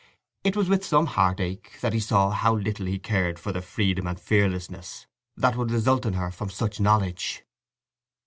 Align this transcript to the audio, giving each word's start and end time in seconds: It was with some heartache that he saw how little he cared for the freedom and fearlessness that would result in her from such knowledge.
It 0.43 0.55
was 0.57 0.67
with 0.67 0.83
some 0.83 1.05
heartache 1.05 1.77
that 1.81 1.93
he 1.93 1.99
saw 1.99 2.31
how 2.31 2.55
little 2.55 2.87
he 2.87 2.97
cared 2.97 3.37
for 3.37 3.51
the 3.51 3.61
freedom 3.61 4.07
and 4.07 4.19
fearlessness 4.19 5.05
that 5.37 5.55
would 5.55 5.69
result 5.69 6.07
in 6.07 6.13
her 6.13 6.31
from 6.31 6.49
such 6.49 6.79
knowledge. 6.79 7.43